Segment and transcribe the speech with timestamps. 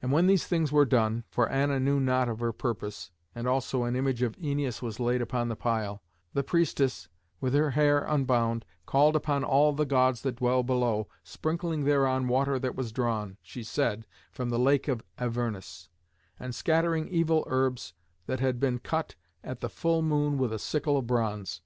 [0.00, 3.82] And when these things were done for Anna knew not of her purpose and also
[3.82, 7.08] an image of Æneas was laid upon the pile, the priestess,
[7.40, 12.60] with her hair unbound, called upon all the gods that dwell below, sprinkling thereon water
[12.60, 15.88] that was drawn, she said, from the lake of Avernus,
[16.38, 17.92] and scattering evil herbs
[18.26, 21.60] that had been cut at the full moon with a sickle of bronze.